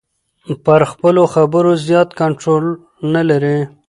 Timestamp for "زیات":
1.85-2.09